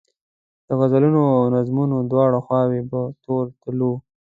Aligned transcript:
د 0.67 0.69
غزلونو 0.79 1.21
او 1.37 1.41
نظمونو 1.55 1.97
دواړه 2.11 2.39
خواوې 2.45 2.81
په 2.91 2.99
تول 3.23 3.47
تلو. 3.61 3.93